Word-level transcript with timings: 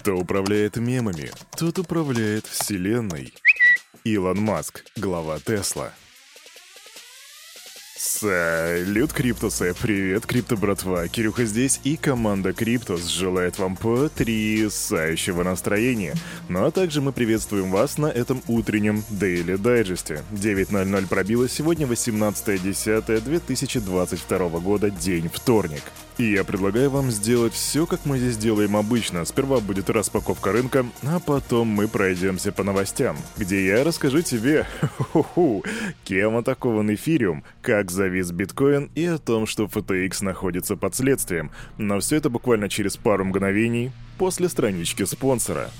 Кто 0.00 0.16
управляет 0.16 0.76
мемами, 0.76 1.30
тот 1.58 1.78
управляет 1.78 2.46
вселенной. 2.46 3.34
Илон 4.02 4.40
Маск, 4.40 4.82
глава 4.96 5.38
Тесла. 5.40 5.92
Салют, 8.20 9.12
Криптусы! 9.14 9.72
Привет, 9.80 10.26
Крипто 10.26 10.54
братва! 10.54 11.08
Кирюха 11.08 11.46
здесь 11.46 11.80
и 11.84 11.96
команда 11.96 12.52
Криптус 12.52 13.06
желает 13.06 13.58
вам 13.58 13.76
потрясающего 13.76 15.42
настроения. 15.42 16.12
Ну 16.50 16.66
а 16.66 16.70
также 16.70 17.00
мы 17.00 17.12
приветствуем 17.12 17.70
вас 17.70 17.96
на 17.96 18.08
этом 18.08 18.42
утреннем 18.46 19.02
Daily 19.10 19.56
Дайджесте. 19.56 20.22
9.00 20.32 21.08
пробило 21.08 21.48
сегодня 21.48 21.86
18.10.2022 21.86 24.60
года, 24.60 24.90
день 24.90 25.30
вторник. 25.32 25.84
И 26.20 26.32
я 26.32 26.44
предлагаю 26.44 26.90
вам 26.90 27.10
сделать 27.10 27.54
все, 27.54 27.86
как 27.86 28.04
мы 28.04 28.18
здесь 28.18 28.36
делаем 28.36 28.76
обычно. 28.76 29.24
Сперва 29.24 29.58
будет 29.60 29.88
распаковка 29.88 30.52
рынка, 30.52 30.84
а 31.02 31.18
потом 31.18 31.68
мы 31.68 31.88
пройдемся 31.88 32.52
по 32.52 32.62
новостям, 32.62 33.16
где 33.38 33.66
я 33.66 33.84
расскажу 33.84 34.20
тебе, 34.20 34.66
ху-ху, 34.98 35.64
кем 36.04 36.36
атакован 36.36 36.92
эфириум, 36.92 37.42
как 37.62 37.90
завис 37.90 38.32
биткоин 38.32 38.90
и 38.94 39.04
о 39.06 39.18
том, 39.18 39.46
что 39.46 39.64
FTX 39.64 40.24
находится 40.24 40.76
под 40.76 40.94
следствием. 40.94 41.50
Но 41.78 42.00
все 42.00 42.16
это 42.16 42.30
буквально 42.30 42.68
через 42.68 42.96
пару 42.96 43.24
мгновений 43.24 43.92
после 44.18 44.48
странички 44.48 45.04
спонсора. 45.04 45.70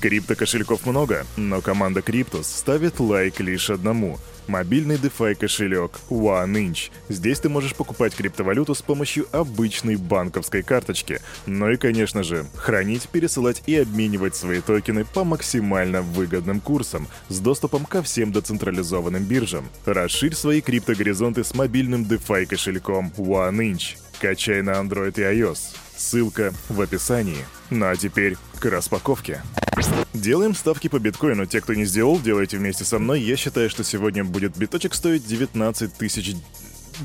Крипто-кошельков 0.00 0.86
много, 0.86 1.26
но 1.36 1.60
команда 1.60 2.02
Криптус 2.02 2.46
ставит 2.46 3.00
лайк 3.00 3.40
лишь 3.40 3.70
одному– 3.70 4.18
Мобильный 4.48 4.96
DeFi 4.96 5.34
кошелек 5.34 6.00
OneInch. 6.08 6.90
Здесь 7.10 7.38
ты 7.38 7.50
можешь 7.50 7.74
покупать 7.74 8.14
криптовалюту 8.14 8.74
с 8.74 8.80
помощью 8.80 9.26
обычной 9.30 9.96
банковской 9.96 10.62
карточки. 10.62 11.20
Ну 11.44 11.68
и, 11.68 11.76
конечно 11.76 12.22
же, 12.22 12.46
хранить, 12.56 13.10
пересылать 13.10 13.62
и 13.66 13.76
обменивать 13.76 14.34
свои 14.34 14.62
токены 14.62 15.04
по 15.04 15.22
максимально 15.22 16.00
выгодным 16.00 16.60
курсам 16.60 17.08
с 17.28 17.40
доступом 17.40 17.84
ко 17.84 18.02
всем 18.02 18.32
децентрализованным 18.32 19.22
биржам. 19.22 19.68
Расширь 19.84 20.34
свои 20.34 20.62
криптогоризонты 20.62 21.44
с 21.44 21.54
мобильным 21.54 22.04
DeFi 22.04 22.46
кошельком 22.46 23.12
OneInch. 23.18 23.98
Качай 24.18 24.62
на 24.62 24.70
Android 24.72 25.12
и 25.16 25.40
iOS. 25.40 25.76
Ссылка 25.94 26.54
в 26.70 26.80
описании. 26.80 27.44
Ну 27.70 27.86
а 27.86 27.96
теперь 27.96 28.36
к 28.58 28.66
распаковке. 28.66 29.42
Делаем 30.12 30.54
ставки 30.54 30.88
по 30.88 30.98
биткоину. 30.98 31.46
Те, 31.46 31.60
кто 31.60 31.74
не 31.74 31.84
сделал, 31.84 32.18
делайте 32.20 32.58
вместе 32.58 32.84
со 32.84 32.98
мной. 32.98 33.20
Я 33.20 33.36
считаю, 33.36 33.70
что 33.70 33.84
сегодня 33.84 34.24
будет 34.24 34.56
биточек 34.56 34.94
стоить 34.94 35.26
19 35.26 35.94
тысяч 35.94 36.34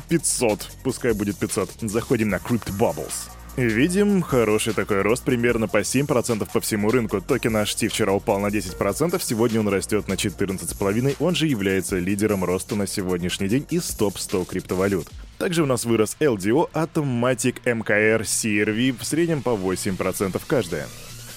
500. 0.10 0.70
Пускай 0.84 1.14
будет 1.14 1.38
500. 1.38 1.70
Заходим 1.82 2.30
на 2.30 2.36
Crypt 2.36 2.76
Bubbles. 2.78 3.30
Видим 3.56 4.24
хороший 4.24 4.74
такой 4.74 5.04
рост, 5.04 5.24
примерно 5.24 5.68
по 5.68 5.82
7% 5.82 6.50
по 6.52 6.60
всему 6.60 6.90
рынку. 6.90 7.22
Токен 7.22 7.56
HT 7.56 7.88
вчера 7.90 8.12
упал 8.12 8.40
на 8.40 8.48
10%, 8.48 9.22
сегодня 9.24 9.60
он 9.60 9.68
растет 9.68 10.08
на 10.08 10.14
14,5%, 10.14 11.18
он 11.20 11.36
же 11.36 11.46
является 11.46 12.00
лидером 12.00 12.44
роста 12.44 12.76
на 12.76 12.88
сегодняшний 12.88 13.48
день 13.48 13.68
из 13.70 13.90
топ-100 13.90 14.48
криптовалют. 14.48 15.08
Также 15.38 15.62
у 15.62 15.68
нас 15.68 15.86
вырос 15.86 16.18
LDO, 16.20 16.72
Automatic 16.74 17.58
MKR, 17.64 18.22
CRV 18.22 18.98
в 19.00 19.06
среднем 19.06 19.44
по 19.44 19.52
8% 19.52 20.42
каждая. 20.48 20.88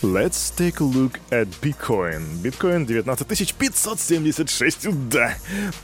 Let's 0.03 0.51
take 0.51 0.81
a 0.81 0.85
look 0.85 1.19
at 1.31 1.49
Bitcoin. 1.63 2.21
Bitcoin 2.43 2.85
19576, 2.85 5.09
да. 5.09 5.35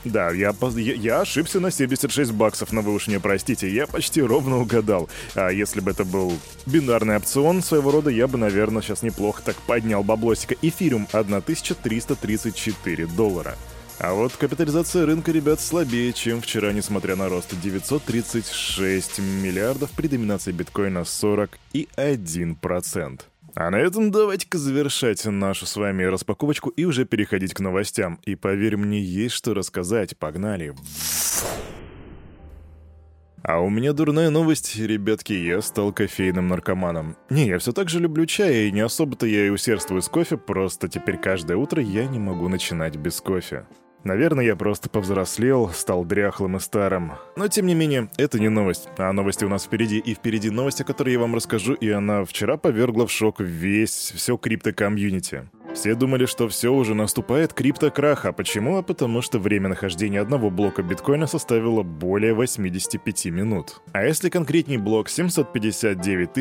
Да, 0.05 0.29
я, 0.29 0.53
я, 0.75 1.21
ошибся 1.21 1.59
на 1.59 1.71
76 1.71 2.31
баксов, 2.31 2.71
но 2.71 2.81
вы 2.81 2.93
уж 2.93 3.07
мне 3.07 3.19
простите, 3.19 3.67
я 3.73 3.87
почти 3.87 4.21
ровно 4.21 4.59
угадал. 4.59 5.09
А 5.33 5.49
если 5.49 5.79
бы 5.79 5.89
это 5.89 6.05
был 6.05 6.31
бинарный 6.67 7.17
опцион 7.17 7.63
своего 7.63 7.89
рода, 7.89 8.11
я 8.11 8.27
бы, 8.27 8.37
наверное, 8.37 8.83
сейчас 8.83 9.01
неплохо 9.01 9.41
так 9.43 9.55
поднял 9.55 10.03
баблосика. 10.03 10.55
Эфириум 10.61 11.07
1334 11.11 13.07
доллара. 13.07 13.55
А 13.97 14.13
вот 14.13 14.33
капитализация 14.33 15.07
рынка, 15.07 15.31
ребят, 15.31 15.59
слабее, 15.59 16.13
чем 16.13 16.39
вчера, 16.39 16.71
несмотря 16.71 17.15
на 17.15 17.29
рост 17.29 17.59
936 17.59 19.17
миллиардов 19.19 19.89
при 19.91 20.07
доминации 20.07 20.51
биткоина 20.51 20.99
41%. 20.99 23.21
А 23.55 23.69
на 23.69 23.75
этом 23.75 24.09
давайте-ка 24.09 24.57
завершать 24.57 25.23
нашу 25.25 25.65
с 25.65 25.75
вами 25.75 26.03
распаковочку 26.03 26.69
и 26.69 26.85
уже 26.85 27.05
переходить 27.05 27.53
к 27.53 27.59
новостям. 27.59 28.19
И 28.25 28.35
поверь 28.35 28.77
мне, 28.77 28.99
есть 28.99 29.35
что 29.35 29.53
рассказать. 29.53 30.17
Погнали. 30.17 30.73
А 33.43 33.59
у 33.59 33.69
меня 33.69 33.91
дурная 33.91 34.29
новость, 34.29 34.77
ребятки, 34.77 35.33
я 35.33 35.61
стал 35.61 35.91
кофейным 35.91 36.47
наркоманом. 36.47 37.17
Не, 37.29 37.47
я 37.47 37.59
все 37.59 37.73
так 37.73 37.89
же 37.89 37.99
люблю 37.99 38.25
чай, 38.25 38.67
и 38.67 38.71
не 38.71 38.79
особо-то 38.79 39.25
я 39.27 39.47
и 39.47 39.49
усердствую 39.49 40.01
с 40.01 40.07
кофе, 40.07 40.37
просто 40.37 40.87
теперь 40.87 41.17
каждое 41.17 41.57
утро 41.57 41.83
я 41.83 42.05
не 42.05 42.19
могу 42.19 42.47
начинать 42.47 42.95
без 42.95 43.19
кофе. 43.19 43.65
Наверное, 44.03 44.43
я 44.43 44.55
просто 44.55 44.89
повзрослел, 44.89 45.69
стал 45.69 46.03
дряхлым 46.03 46.57
и 46.57 46.59
старым. 46.59 47.13
Но, 47.37 47.47
тем 47.47 47.67
не 47.67 47.75
менее, 47.75 48.09
это 48.17 48.39
не 48.39 48.49
новость. 48.49 48.89
А 48.97 49.13
новости 49.13 49.45
у 49.45 49.49
нас 49.49 49.63
впереди. 49.63 49.99
И 49.99 50.13
впереди 50.13 50.49
новость, 50.49 50.81
о 50.81 50.83
которой 50.83 51.13
я 51.13 51.19
вам 51.19 51.35
расскажу, 51.35 51.73
и 51.73 51.89
она 51.89 52.25
вчера 52.25 52.57
повергла 52.57 53.07
в 53.07 53.11
шок 53.11 53.39
весь, 53.39 54.11
все 54.15 54.35
крипто-комьюнити. 54.35 55.47
Все 55.73 55.95
думали, 55.95 56.27
что 56.27 56.47
все 56.47 56.71
уже 56.71 56.93
наступает 56.93 57.53
криптокрах. 57.53 58.25
А 58.25 58.31
почему? 58.31 58.77
А 58.77 58.83
потому 58.83 59.23
что 59.23 59.39
время 59.39 59.69
нахождения 59.69 60.21
одного 60.21 60.51
блока 60.51 60.83
биткоина 60.83 61.25
составило 61.25 61.81
более 61.81 62.35
85 62.35 63.25
минут. 63.25 63.81
А 63.91 64.03
если 64.03 64.29
конкретней 64.29 64.77
блок 64.77 65.09
759 65.09 66.31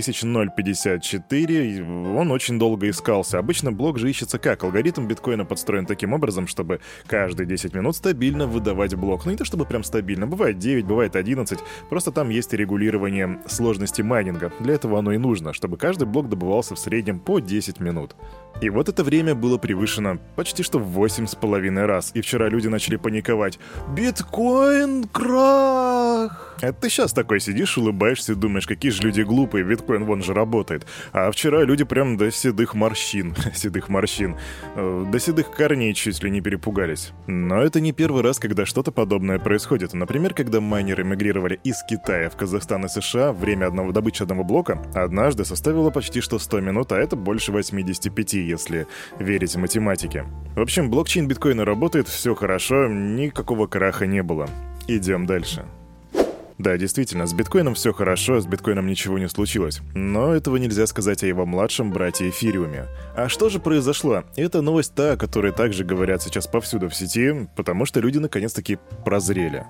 054, 0.54 1.82
он 1.82 2.30
очень 2.30 2.58
долго 2.58 2.90
искался. 2.90 3.38
Обычно 3.38 3.72
блок 3.72 3.98
же 3.98 4.10
ищется 4.10 4.38
как? 4.38 4.64
Алгоритм 4.64 5.06
биткоина 5.06 5.46
подстроен 5.46 5.86
таким 5.86 6.12
образом, 6.12 6.46
чтобы 6.46 6.80
каждые 7.06 7.46
10 7.46 7.72
минут 7.74 7.96
стабильно 7.96 8.46
выдавать 8.46 8.94
блок. 8.96 9.24
Ну 9.24 9.30
не 9.30 9.38
то 9.38 9.46
чтобы 9.46 9.64
прям 9.64 9.82
стабильно, 9.82 10.26
бывает 10.26 10.58
9, 10.58 10.84
бывает 10.84 11.16
11, 11.16 11.58
просто 11.88 12.12
там 12.12 12.28
есть 12.28 12.52
регулирование 12.52 13.40
сложности 13.46 14.02
майнинга. 14.02 14.52
Для 14.60 14.74
этого 14.74 14.98
оно 14.98 15.12
и 15.12 15.18
нужно, 15.18 15.54
чтобы 15.54 15.78
каждый 15.78 16.04
блок 16.04 16.28
добывался 16.28 16.74
в 16.74 16.78
среднем 16.78 17.18
по 17.18 17.40
10 17.40 17.80
минут. 17.80 18.14
И 18.60 18.68
вот 18.68 18.90
это 18.90 19.02
время 19.02 19.21
было 19.30 19.58
превышено 19.58 20.18
почти 20.36 20.62
что 20.62 20.78
в 20.78 20.84
восемь 20.84 21.26
с 21.26 21.34
половиной 21.34 21.86
раз, 21.86 22.10
и 22.14 22.20
вчера 22.20 22.48
люди 22.48 22.68
начали 22.68 22.96
паниковать. 22.96 23.58
«Биткоин 23.94 25.04
крах!» 25.04 26.52
Это 26.62 26.82
ты 26.82 26.90
сейчас 26.90 27.12
такой 27.12 27.40
сидишь, 27.40 27.76
улыбаешься 27.76 28.32
и 28.32 28.34
думаешь, 28.36 28.68
какие 28.68 28.92
же 28.92 29.02
люди 29.02 29.22
глупые, 29.22 29.64
биткоин 29.64 30.04
вон 30.04 30.22
же 30.22 30.32
работает. 30.32 30.86
А 31.12 31.28
вчера 31.32 31.64
люди 31.64 31.82
прям 31.82 32.16
до 32.16 32.30
седых 32.30 32.74
морщин, 32.74 33.34
седых 33.54 33.88
морщин, 33.88 34.36
э, 34.76 35.06
до 35.10 35.18
седых 35.18 35.50
корней 35.50 35.92
чуть 35.92 36.22
ли 36.22 36.30
не 36.30 36.40
перепугались. 36.40 37.10
Но 37.26 37.60
это 37.60 37.80
не 37.80 37.90
первый 37.92 38.22
раз, 38.22 38.38
когда 38.38 38.64
что-то 38.64 38.92
подобное 38.92 39.40
происходит. 39.40 39.92
Например, 39.92 40.34
когда 40.34 40.60
майнеры 40.60 41.02
мигрировали 41.02 41.58
из 41.64 41.82
Китая 41.82 42.30
в 42.30 42.36
Казахстан 42.36 42.84
и 42.84 42.88
США, 42.88 43.32
время 43.32 43.66
одного 43.66 43.90
добычи 43.90 44.22
одного 44.22 44.44
блока 44.44 44.80
однажды 44.94 45.44
составило 45.44 45.90
почти 45.90 46.20
что 46.20 46.38
100 46.38 46.60
минут, 46.60 46.92
а 46.92 46.96
это 46.96 47.16
больше 47.16 47.50
85, 47.50 48.34
если 48.34 48.86
верить 49.18 49.56
математике. 49.56 50.24
В 50.54 50.60
общем, 50.60 50.90
блокчейн 50.90 51.28
биткоина 51.28 51.64
работает, 51.64 52.08
все 52.08 52.34
хорошо, 52.34 52.88
никакого 52.88 53.66
краха 53.66 54.06
не 54.06 54.22
было. 54.22 54.48
Идем 54.86 55.26
дальше. 55.26 55.64
Да, 56.58 56.76
действительно, 56.76 57.26
с 57.26 57.32
биткоином 57.32 57.74
все 57.74 57.92
хорошо, 57.92 58.40
с 58.40 58.46
биткоином 58.46 58.86
ничего 58.86 59.18
не 59.18 59.28
случилось. 59.28 59.80
Но 59.94 60.32
этого 60.32 60.58
нельзя 60.58 60.86
сказать 60.86 61.24
о 61.24 61.26
его 61.26 61.44
младшем 61.44 61.90
брате 61.90 62.28
Эфириуме. 62.28 62.86
А 63.16 63.28
что 63.28 63.48
же 63.48 63.58
произошло? 63.58 64.22
Это 64.36 64.60
новость 64.62 64.94
та, 64.94 65.12
о 65.12 65.16
которой 65.16 65.52
также 65.52 65.84
говорят 65.84 66.22
сейчас 66.22 66.46
повсюду 66.46 66.88
в 66.88 66.94
сети, 66.94 67.48
потому 67.56 67.84
что 67.84 68.00
люди 68.00 68.18
наконец-таки 68.18 68.78
прозрели. 69.04 69.64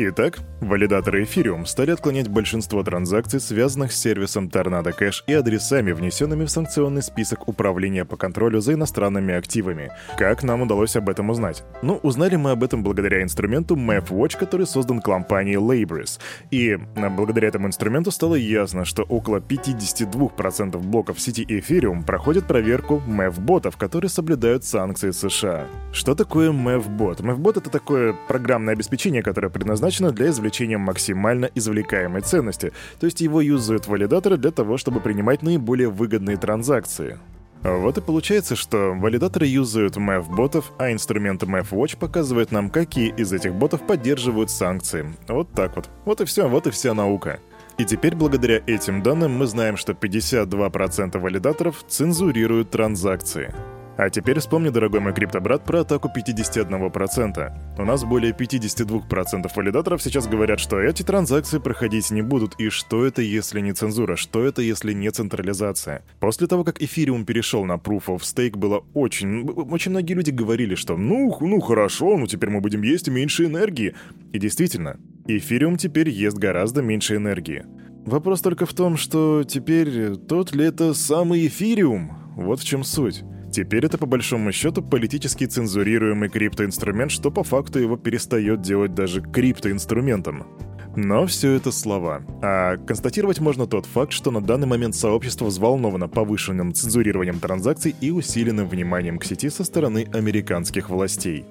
Итак, 0.00 0.38
валидаторы 0.60 1.24
Ethereum 1.24 1.66
стали 1.66 1.90
отклонять 1.90 2.28
большинство 2.28 2.84
транзакций, 2.84 3.40
связанных 3.40 3.90
с 3.90 4.00
сервисом 4.00 4.46
Tornado 4.46 4.96
Cash 4.96 5.24
и 5.26 5.32
адресами, 5.32 5.90
внесенными 5.90 6.44
в 6.44 6.50
санкционный 6.52 7.02
список 7.02 7.48
управления 7.48 8.04
по 8.04 8.16
контролю 8.16 8.60
за 8.60 8.74
иностранными 8.74 9.34
активами. 9.34 9.90
Как 10.16 10.44
нам 10.44 10.62
удалось 10.62 10.94
об 10.94 11.08
этом 11.08 11.30
узнать? 11.30 11.64
Ну, 11.82 11.98
узнали 12.04 12.36
мы 12.36 12.52
об 12.52 12.62
этом 12.62 12.84
благодаря 12.84 13.24
инструменту 13.24 13.74
MapWatch, 13.74 14.38
который 14.38 14.66
создан 14.66 15.00
компанией 15.00 15.56
Labris. 15.56 16.20
И 16.52 16.78
а, 16.94 17.10
благодаря 17.10 17.48
этому 17.48 17.66
инструменту 17.66 18.12
стало 18.12 18.36
ясно, 18.36 18.84
что 18.84 19.02
около 19.02 19.38
52% 19.38 20.78
блоков 20.78 21.18
сети 21.18 21.44
Ethereum 21.44 22.04
проходят 22.04 22.46
проверку 22.46 23.02
MEV-ботов, 23.04 23.76
которые 23.76 24.10
соблюдают 24.10 24.64
санкции 24.64 25.10
США. 25.10 25.66
Что 25.90 26.14
такое 26.14 26.52
MEV-бот? 26.52 27.18
MEV-бот— 27.18 27.56
это 27.56 27.68
такое 27.68 28.14
программное 28.28 28.74
обеспечение, 28.74 29.24
которое 29.24 29.48
предназначено 29.48 29.87
предназначено 29.88 30.12
для 30.12 30.28
извлечения 30.28 30.78
максимально 30.78 31.50
извлекаемой 31.54 32.20
ценности, 32.20 32.72
то 33.00 33.06
есть 33.06 33.20
его 33.20 33.40
юзают 33.40 33.86
валидаторы 33.86 34.36
для 34.36 34.50
того, 34.50 34.76
чтобы 34.76 35.00
принимать 35.00 35.42
наиболее 35.42 35.88
выгодные 35.88 36.36
транзакции. 36.36 37.18
Вот 37.62 37.98
и 37.98 38.00
получается, 38.00 38.54
что 38.54 38.94
валидаторы 38.94 39.46
юзают 39.46 39.96
MEF-ботов, 39.96 40.72
а 40.78 40.92
инструмент 40.92 41.42
MEF-Watch 41.42 41.98
показывает 41.98 42.52
нам, 42.52 42.70
какие 42.70 43.12
из 43.16 43.32
этих 43.32 43.54
ботов 43.54 43.80
поддерживают 43.86 44.50
санкции. 44.50 45.06
Вот 45.26 45.50
так 45.52 45.74
вот. 45.74 45.88
Вот 46.04 46.20
и 46.20 46.24
все, 46.24 46.48
вот 46.48 46.66
и 46.66 46.70
вся 46.70 46.94
наука. 46.94 47.40
И 47.78 47.84
теперь 47.84 48.14
благодаря 48.14 48.60
этим 48.66 49.02
данным 49.02 49.32
мы 49.32 49.46
знаем, 49.46 49.76
что 49.76 49.92
52% 49.92 51.18
валидаторов 51.18 51.84
цензурируют 51.88 52.70
транзакции. 52.70 53.52
А 53.98 54.10
теперь 54.10 54.38
вспомни, 54.38 54.68
дорогой 54.68 55.00
мой 55.00 55.12
криптобрат, 55.12 55.64
про 55.64 55.80
атаку 55.80 56.08
51%. 56.08 57.52
У 57.78 57.84
нас 57.84 58.04
более 58.04 58.32
52% 58.32 59.50
валидаторов 59.56 60.00
сейчас 60.00 60.28
говорят, 60.28 60.60
что 60.60 60.78
эти 60.78 61.02
транзакции 61.02 61.58
проходить 61.58 62.12
не 62.12 62.22
будут, 62.22 62.54
и 62.60 62.68
что 62.68 63.04
это, 63.04 63.22
если 63.22 63.58
не 63.58 63.72
цензура, 63.72 64.14
что 64.14 64.44
это, 64.44 64.62
если 64.62 64.92
не 64.92 65.10
централизация. 65.10 66.04
После 66.20 66.46
того, 66.46 66.62
как 66.62 66.80
эфириум 66.80 67.24
перешел 67.24 67.64
на 67.64 67.72
Proof 67.72 68.04
of 68.06 68.20
Stake, 68.20 68.56
было 68.56 68.84
очень... 68.94 69.42
Очень 69.50 69.90
многие 69.90 70.12
люди 70.12 70.30
говорили, 70.30 70.76
что 70.76 70.96
ну, 70.96 71.36
ну 71.40 71.60
хорошо, 71.60 72.16
ну 72.16 72.28
теперь 72.28 72.50
мы 72.50 72.60
будем 72.60 72.82
есть 72.82 73.08
меньше 73.08 73.46
энергии. 73.46 73.96
И 74.32 74.38
действительно, 74.38 75.00
эфириум 75.26 75.76
теперь 75.76 76.08
ест 76.08 76.38
гораздо 76.38 76.82
меньше 76.82 77.16
энергии. 77.16 77.66
Вопрос 78.06 78.42
только 78.42 78.64
в 78.64 78.74
том, 78.74 78.96
что 78.96 79.42
теперь 79.42 80.14
тот 80.14 80.54
ли 80.54 80.66
это 80.66 80.94
самый 80.94 81.48
эфириум? 81.48 82.12
Вот 82.36 82.60
в 82.60 82.64
чем 82.64 82.84
суть. 82.84 83.24
Теперь 83.52 83.86
это 83.86 83.98
по 83.98 84.06
большому 84.06 84.52
счету 84.52 84.82
политически 84.82 85.44
цензурируемый 85.44 86.28
криптоинструмент, 86.28 87.10
что 87.10 87.30
по 87.30 87.42
факту 87.42 87.78
его 87.78 87.96
перестает 87.96 88.60
делать 88.60 88.94
даже 88.94 89.20
криптоинструментом. 89.20 90.46
Но 90.96 91.26
все 91.26 91.52
это 91.52 91.70
слова. 91.70 92.22
А 92.42 92.76
констатировать 92.76 93.40
можно 93.40 93.66
тот 93.66 93.86
факт, 93.86 94.12
что 94.12 94.30
на 94.30 94.40
данный 94.40 94.66
момент 94.66 94.96
сообщество 94.96 95.44
взволновано 95.44 96.08
повышенным 96.08 96.74
цензурированием 96.74 97.38
транзакций 97.38 97.94
и 98.00 98.10
усиленным 98.10 98.68
вниманием 98.68 99.18
к 99.18 99.24
сети 99.24 99.48
со 99.48 99.64
стороны 99.64 100.08
американских 100.12 100.90
властей. 100.90 101.44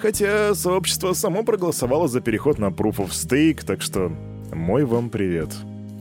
Хотя 0.00 0.54
сообщество 0.54 1.12
само 1.12 1.44
проголосовало 1.44 2.08
за 2.08 2.20
переход 2.20 2.58
на 2.58 2.66
Proof 2.66 2.96
of 2.96 3.10
Stake, 3.10 3.64
так 3.64 3.82
что 3.82 4.12
мой 4.52 4.84
вам 4.84 5.10
привет. 5.10 5.50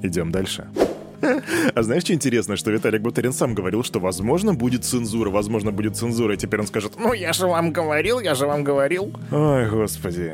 Идем 0.01 0.31
дальше. 0.31 0.67
А 1.21 1.83
знаешь, 1.83 2.03
что 2.03 2.13
интересно, 2.13 2.57
что 2.57 2.71
Виталик 2.71 3.01
Бутерин 3.01 3.33
сам 3.33 3.53
говорил, 3.55 3.83
что 3.83 3.99
возможно 3.99 4.53
будет 4.53 4.83
цензура, 4.85 5.29
возможно 5.29 5.71
будет 5.71 5.95
цензура, 5.95 6.33
и 6.33 6.37
теперь 6.37 6.59
он 6.59 6.67
скажет, 6.67 6.93
ну 6.97 7.13
я 7.13 7.33
же 7.33 7.47
вам 7.47 7.71
говорил, 7.71 8.19
я 8.19 8.35
же 8.35 8.45
вам 8.45 8.63
говорил. 8.63 9.11
Ой, 9.31 9.69
господи. 9.69 10.33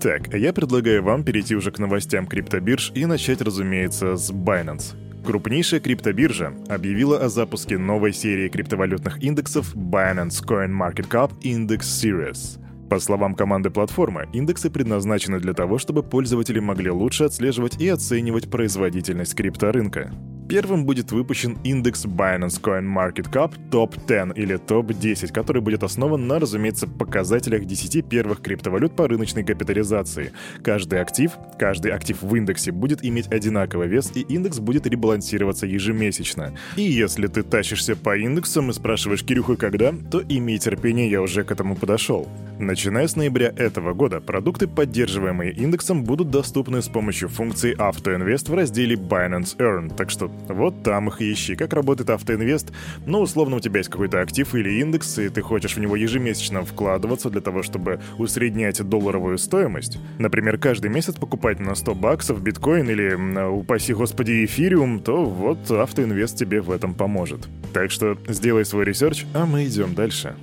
Так, 0.00 0.34
я 0.34 0.52
предлагаю 0.52 1.02
вам 1.02 1.22
перейти 1.22 1.54
уже 1.54 1.70
к 1.70 1.78
новостям 1.78 2.26
криптобирж 2.26 2.90
и 2.94 3.06
начать, 3.06 3.40
разумеется, 3.40 4.16
с 4.16 4.32
Binance. 4.32 4.94
Крупнейшая 5.24 5.78
криптобиржа 5.78 6.52
объявила 6.68 7.18
о 7.24 7.28
запуске 7.28 7.78
новой 7.78 8.12
серии 8.12 8.48
криптовалютных 8.48 9.22
индексов 9.22 9.76
Binance 9.76 10.44
Coin 10.44 10.70
Market 10.70 11.08
Cap 11.08 11.30
Index 11.42 11.82
Series. 11.82 12.58
По 12.92 13.00
словам 13.00 13.34
команды 13.34 13.70
платформы, 13.70 14.28
индексы 14.34 14.68
предназначены 14.68 15.40
для 15.40 15.54
того, 15.54 15.78
чтобы 15.78 16.02
пользователи 16.02 16.60
могли 16.60 16.90
лучше 16.90 17.24
отслеживать 17.24 17.80
и 17.80 17.88
оценивать 17.88 18.50
производительность 18.50 19.34
крипторынка. 19.34 20.12
Первым 20.52 20.84
будет 20.84 21.12
выпущен 21.12 21.56
индекс 21.64 22.04
Binance 22.04 22.60
Coin 22.60 22.84
Market 22.84 23.32
Cap 23.32 23.54
Top 23.70 23.94
10 24.06 24.36
или 24.36 24.56
Top 24.56 24.92
10, 24.92 25.32
который 25.32 25.62
будет 25.62 25.82
основан 25.82 26.26
на, 26.26 26.38
разумеется, 26.38 26.86
показателях 26.86 27.64
10 27.64 28.06
первых 28.06 28.42
криптовалют 28.42 28.94
по 28.94 29.08
рыночной 29.08 29.44
капитализации. 29.44 30.32
Каждый 30.62 31.00
актив, 31.00 31.32
каждый 31.58 31.92
актив 31.92 32.20
в 32.20 32.36
индексе 32.36 32.70
будет 32.70 33.02
иметь 33.02 33.32
одинаковый 33.32 33.88
вес, 33.88 34.12
и 34.14 34.20
индекс 34.20 34.58
будет 34.58 34.86
ребалансироваться 34.86 35.66
ежемесячно. 35.66 36.52
И 36.76 36.82
если 36.82 37.28
ты 37.28 37.42
тащишься 37.42 37.96
по 37.96 38.14
индексам 38.14 38.68
и 38.68 38.74
спрашиваешь 38.74 39.24
Кирюха 39.24 39.56
когда, 39.56 39.94
то 40.10 40.20
имей 40.20 40.58
терпение, 40.58 41.10
я 41.10 41.22
уже 41.22 41.44
к 41.44 41.50
этому 41.50 41.76
подошел. 41.76 42.28
Начиная 42.58 43.08
с 43.08 43.16
ноября 43.16 43.54
этого 43.56 43.94
года, 43.94 44.20
продукты, 44.20 44.68
поддерживаемые 44.68 45.52
индексом, 45.52 46.04
будут 46.04 46.28
доступны 46.30 46.82
с 46.82 46.88
помощью 46.88 47.30
функции 47.30 47.74
AutoInvest 47.74 48.50
в 48.50 48.54
разделе 48.54 48.96
Binance 48.96 49.56
Earn, 49.56 49.96
так 49.96 50.10
что 50.10 50.30
вот 50.48 50.82
там 50.82 51.08
их 51.08 51.20
ищи. 51.20 51.54
Как 51.54 51.72
работает 51.72 52.10
AutoInvest? 52.10 52.72
Ну, 53.06 53.20
условно, 53.20 53.56
у 53.56 53.60
тебя 53.60 53.78
есть 53.78 53.90
какой-то 53.90 54.20
актив 54.20 54.54
или 54.54 54.80
индекс, 54.80 55.18
и 55.18 55.28
ты 55.28 55.42
хочешь 55.42 55.76
в 55.76 55.80
него 55.80 55.96
ежемесячно 55.96 56.64
вкладываться 56.64 57.30
для 57.30 57.40
того, 57.40 57.62
чтобы 57.62 58.00
усреднять 58.18 58.82
долларовую 58.82 59.38
стоимость. 59.38 59.98
Например, 60.18 60.58
каждый 60.58 60.90
месяц 60.90 61.14
покупать 61.14 61.60
на 61.60 61.74
100 61.74 61.94
баксов 61.94 62.42
биткоин 62.42 62.88
или, 62.88 63.46
упаси 63.48 63.94
господи, 63.94 64.44
эфириум, 64.44 65.00
то 65.00 65.24
вот 65.24 65.70
AutoInvest 65.70 66.36
тебе 66.36 66.60
в 66.60 66.70
этом 66.70 66.94
поможет. 66.94 67.48
Так 67.72 67.90
что 67.90 68.16
сделай 68.28 68.64
свой 68.64 68.84
research, 68.84 69.24
а 69.34 69.46
мы 69.46 69.66
идем 69.66 69.94
дальше. 69.94 70.34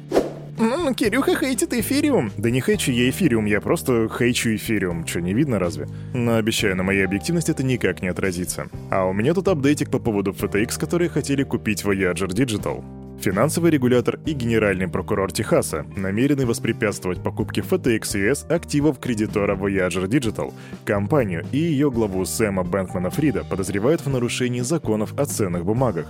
Ну, 0.59 0.93
Кирюха 0.93 1.37
хейтит 1.37 1.73
эфириум. 1.73 2.31
Да 2.37 2.49
не 2.49 2.59
хейчу 2.59 2.91
я 2.91 3.09
эфириум, 3.09 3.45
я 3.45 3.61
просто 3.61 4.09
хейчу 4.09 4.55
эфириум. 4.55 5.07
Что, 5.07 5.21
не 5.21 5.33
видно 5.33 5.57
разве? 5.57 5.87
Но 6.13 6.35
обещаю, 6.35 6.75
на 6.75 6.83
моей 6.83 7.05
объективности 7.05 7.51
это 7.51 7.63
никак 7.63 8.01
не 8.01 8.09
отразится. 8.09 8.67
А 8.91 9.05
у 9.05 9.13
меня 9.13 9.33
тут 9.33 9.47
апдейтик 9.47 9.89
по 9.89 9.99
поводу 9.99 10.31
FTX, 10.31 10.77
которые 10.77 11.09
хотели 11.09 11.43
купить 11.43 11.85
Voyager 11.85 12.27
Digital. 12.27 12.83
Финансовый 13.21 13.71
регулятор 13.71 14.19
и 14.25 14.33
генеральный 14.33 14.89
прокурор 14.89 15.31
Техаса 15.31 15.85
намерены 15.95 16.45
воспрепятствовать 16.45 17.23
покупке 17.23 17.61
FTX 17.61 18.01
US 18.15 18.51
активов 18.53 18.99
кредитора 18.99 19.55
Voyager 19.55 20.07
Digital. 20.07 20.53
Компанию 20.83 21.45
и 21.53 21.57
ее 21.57 21.89
главу 21.89 22.25
Сэма 22.25 22.63
Бэнкмана 22.63 23.09
Фрида 23.09 23.45
подозревают 23.45 24.01
в 24.01 24.09
нарушении 24.09 24.61
законов 24.61 25.17
о 25.17 25.25
ценных 25.25 25.63
бумагах. 25.63 26.07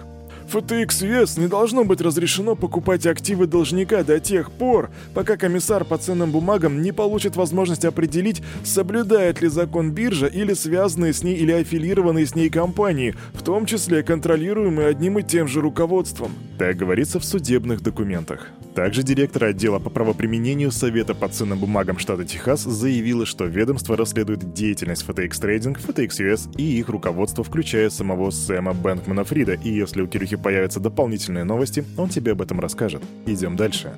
FTX 0.52 1.40
не 1.40 1.48
должно 1.48 1.84
быть 1.84 2.02
разрешено 2.02 2.56
покупать 2.56 3.06
активы 3.06 3.46
должника 3.46 4.04
до 4.04 4.20
тех 4.20 4.52
пор, 4.52 4.90
пока 5.14 5.38
комиссар 5.38 5.86
по 5.86 5.98
ценным 5.98 6.32
бумагам 6.32 6.82
не 6.82 6.92
получит 6.92 7.36
возможность 7.36 7.86
определить, 7.86 8.42
соблюдает 8.64 9.42
ли 9.42 9.48
закон 9.48 9.92
биржа 9.92 10.26
или 10.26 10.54
связанные 10.54 11.14
с 11.14 11.24
ней 11.24 11.36
или 11.36 11.52
аффилированные 11.52 12.26
с 12.26 12.34
ней 12.34 12.50
компании, 12.50 13.14
в 13.34 13.44
том 13.44 13.68
числе 13.68 14.02
контролируемые 14.02 14.88
одним 14.88 15.20
и 15.20 15.24
тем 15.24 15.48
же 15.48 15.62
руководством. 15.62 16.32
Так 16.58 16.78
говорится 16.78 17.20
в 17.20 17.26
судебных 17.26 17.82
документах. 17.82 18.48
Также 18.74 19.04
директор 19.04 19.44
отдела 19.46 19.80
по 19.80 19.90
правоприменению 19.90 20.72
Совета 20.72 21.14
по 21.14 21.28
ценным 21.28 21.60
бумагам 21.60 22.00
штата 22.00 22.24
Техас 22.24 22.62
заявила, 22.62 23.26
что 23.26 23.46
ведомство 23.46 23.98
расследует 23.98 24.54
деятельность 24.54 25.06
FTX 25.08 25.32
Trading, 25.32 25.78
FTX 25.78 26.10
US 26.20 26.56
и 26.58 26.80
их 26.80 26.90
руководство, 26.90 27.44
включая 27.44 27.90
самого 27.90 28.32
Сэма 28.32 28.74
Бэнкмана 28.74 29.24
Фрида, 29.24 29.54
и 29.54 29.70
если 29.70 30.02
у 30.02 30.08
Кирюхи 30.08 30.38
появятся 30.44 30.80
дополнительные 30.80 31.44
новости, 31.44 31.86
он 31.98 32.10
тебе 32.10 32.34
об 32.34 32.42
этом 32.42 32.60
расскажет. 32.60 33.04
Идем 33.26 33.56
дальше. 33.56 33.94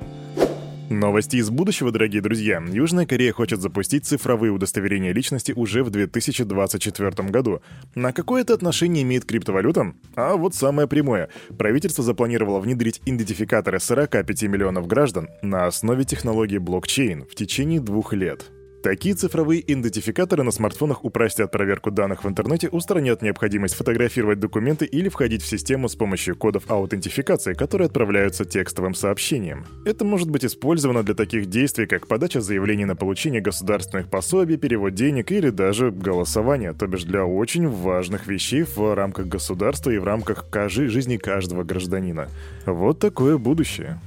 Новости 0.92 1.38
из 1.38 1.50
будущего, 1.50 1.90
дорогие 1.90 2.22
друзья. 2.22 2.62
Южная 2.70 3.06
Корея 3.06 3.32
хочет 3.32 3.62
запустить 3.62 4.06
цифровые 4.06 4.52
удостоверения 4.52 5.14
личности 5.14 5.54
уже 5.54 5.86
в 5.86 5.90
2024 5.90 7.30
году. 7.30 7.62
На 7.96 8.12
какое 8.12 8.42
это 8.42 8.54
отношение 8.54 9.04
имеет 9.04 9.24
криптовалюта? 9.24 9.94
А 10.16 10.36
вот 10.36 10.54
самое 10.54 10.90
прямое. 10.90 11.30
Правительство 11.58 12.04
запланировало 12.04 12.60
внедрить 12.60 13.02
идентификаторы 13.06 13.80
45 13.80 14.44
миллионов 14.44 14.86
граждан 14.88 15.30
на 15.42 15.66
основе 15.66 16.04
технологии 16.04 16.58
блокчейн 16.58 17.24
в 17.24 17.36
течение 17.36 17.80
двух 17.80 18.12
лет. 18.12 18.52
Такие 18.84 19.14
цифровые 19.14 19.62
идентификаторы 19.72 20.42
на 20.42 20.50
смартфонах 20.50 21.06
упростят 21.06 21.52
проверку 21.52 21.92
данных 21.92 22.24
в 22.24 22.28
интернете, 22.28 22.68
устранят 22.68 23.22
необходимость 23.22 23.76
фотографировать 23.76 24.40
документы 24.40 24.86
или 24.86 25.08
входить 25.08 25.44
в 25.44 25.48
систему 25.48 25.88
с 25.88 25.96
помощью 25.96 26.36
кодов 26.36 26.64
аутентификации, 26.68 27.54
которые 27.54 27.86
отправляются 27.86 28.44
текстовым 28.44 28.96
сообщением. 28.96 29.66
Это 29.86 30.04
может 30.04 30.32
быть 30.32 30.44
использовано 30.44 31.04
для 31.04 31.14
таких 31.14 31.46
действий, 31.46 31.86
как 31.86 32.08
подача 32.08 32.42
заявлений 32.42 32.86
на 32.86 32.96
получение 32.96 33.40
государственных 33.40 34.10
пособий, 34.10 34.58
перевод 34.58 34.96
денег 34.96 35.32
или 35.32 35.52
даже 35.52 35.92
голосование, 35.92 36.74
то 36.74 36.88
бишь 36.88 37.04
для 37.04 37.24
очень 37.24 37.68
важных 37.68 38.26
вещей 38.26 38.64
в 38.64 38.96
рамках 38.96 39.28
государства 39.28 39.92
и 39.92 40.00
в 40.00 40.04
рамках 40.04 40.46
жизни 40.68 41.18
каждого 41.18 41.64
гражданина. 41.64 42.30
Вот 42.66 42.98
такое 42.98 43.38
будущее. 43.38 44.00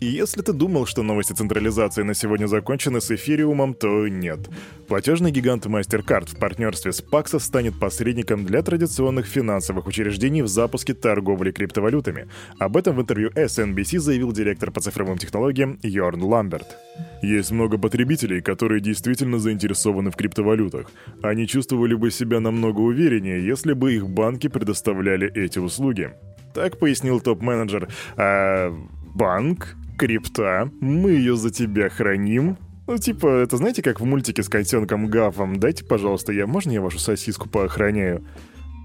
И 0.00 0.06
если 0.06 0.42
ты 0.42 0.52
думал, 0.52 0.86
что 0.86 1.02
новости 1.02 1.32
централизации 1.32 2.04
на 2.04 2.14
сегодня 2.14 2.46
закончены 2.46 3.00
с 3.00 3.10
эфириумом, 3.10 3.74
то 3.74 4.06
нет. 4.06 4.38
Платежный 4.86 5.32
гигант 5.32 5.66
MasterCard 5.66 6.30
в 6.30 6.38
партнерстве 6.38 6.92
с 6.92 7.02
Paxos 7.02 7.40
станет 7.40 7.78
посредником 7.80 8.44
для 8.44 8.62
традиционных 8.62 9.26
финансовых 9.26 9.86
учреждений 9.88 10.42
в 10.42 10.48
запуске 10.48 10.94
торговли 10.94 11.50
криптовалютами. 11.50 12.28
Об 12.60 12.76
этом 12.76 12.94
в 12.94 13.00
интервью 13.00 13.30
SNBC 13.30 13.98
заявил 13.98 14.30
директор 14.30 14.70
по 14.70 14.80
цифровым 14.80 15.18
технологиям 15.18 15.80
Йорн 15.82 16.22
Ламберт. 16.22 16.76
Есть 17.20 17.50
много 17.50 17.76
потребителей, 17.76 18.40
которые 18.40 18.80
действительно 18.80 19.40
заинтересованы 19.40 20.12
в 20.12 20.16
криптовалютах. 20.16 20.90
Они 21.22 21.48
чувствовали 21.48 21.94
бы 21.94 22.12
себя 22.12 22.38
намного 22.38 22.80
увереннее, 22.80 23.44
если 23.44 23.72
бы 23.72 23.94
их 23.94 24.08
банки 24.08 24.46
предоставляли 24.46 25.28
эти 25.34 25.58
услуги. 25.58 26.12
Так 26.54 26.78
пояснил 26.78 27.20
топ-менеджер. 27.20 27.88
А 28.16 28.72
банк 29.14 29.76
крипта, 29.98 30.70
мы 30.80 31.10
ее 31.10 31.36
за 31.36 31.50
тебя 31.50 31.90
храним. 31.90 32.56
Ну, 32.86 32.96
типа, 32.96 33.26
это 33.26 33.58
знаете, 33.58 33.82
как 33.82 34.00
в 34.00 34.04
мультике 34.04 34.42
с 34.42 34.48
котенком 34.48 35.08
Гафом? 35.08 35.58
Дайте, 35.58 35.84
пожалуйста, 35.84 36.32
я, 36.32 36.46
можно 36.46 36.70
я 36.70 36.80
вашу 36.80 36.98
сосиску 36.98 37.48
поохраняю? 37.48 38.24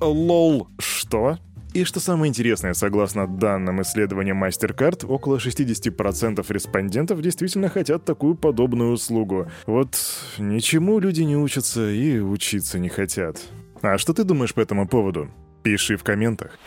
Лол, 0.01 0.67
что? 0.79 1.38
И 1.74 1.86
что 1.86 2.00
самое 2.00 2.29
интересное, 2.29 2.74
согласно 2.74 3.27
данным 3.27 3.82
исследования 3.82 4.34
MasterCard, 4.34 5.08
около 5.08 5.38
60% 5.38 6.46
респондентов 6.50 7.22
действительно 7.22 7.70
хотят 7.70 8.05
такую 8.05 8.36
подобную 8.36 8.91
услугу. 8.91 9.48
Вот 9.65 9.98
ничему 10.38 11.00
люди 11.00 11.22
не 11.22 11.38
учатся 11.38 11.89
и 11.89 12.20
учиться 12.20 12.77
не 12.77 12.89
хотят. 12.89 13.39
А 13.82 13.98
что 13.98 14.13
ты 14.13 14.24
думаешь 14.24 14.53
по 14.53 14.60
этому 14.60 14.88
поводу? 14.88 15.29
Пиши 15.63 15.98
в 15.98 16.03
комментах. 16.03 16.60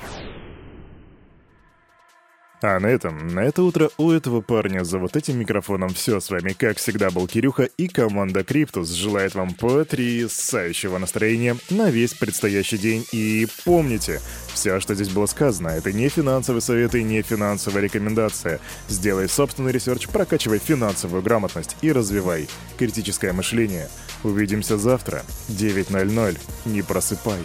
А 2.63 2.81
на 2.81 2.87
этом, 2.87 3.29
на 3.29 3.41
это 3.41 3.63
утро 3.63 3.91
у 3.99 4.11
этого 4.11 4.41
парня 4.41 4.83
за 4.83 4.99
вот 4.99 5.15
этим 5.15 5.39
микрофоном 5.39 5.91
все. 5.91 6.21
С 6.21 6.31
вами, 6.31 6.53
как 6.53 6.79
всегда, 6.79 7.11
был 7.11 7.27
Кирюха 7.27 7.65
и 7.65 7.87
команда 7.87 8.45
Криптус 8.45 8.91
желает 8.91 9.35
вам 9.35 9.53
потрясающего 9.53 10.97
настроения 10.97 11.57
на 11.69 11.91
весь 11.91 12.15
предстоящий 12.15 12.79
день. 12.79 13.05
И 13.13 13.47
помните, 13.65 14.21
все, 14.55 14.81
что 14.81 14.95
здесь 14.95 15.11
было 15.11 15.27
сказано, 15.27 15.69
это 15.69 15.93
не 15.93 16.09
финансовый 16.09 16.63
совет 16.63 16.95
и 16.95 17.03
не 17.03 17.21
финансовая 17.21 17.83
рекомендация. 17.83 18.59
Сделай 18.89 19.29
собственный 19.29 19.73
research, 19.73 20.09
прокачивай 20.09 20.59
финансовую 20.59 21.23
грамотность 21.23 21.77
и 21.83 21.93
развивай 21.93 22.49
критическое 22.79 23.33
мышление. 23.33 23.89
Увидимся 24.25 24.79
завтра, 24.79 25.23
9.00. 25.49 26.39
Не 26.65 26.83
просыпай. 26.83 27.41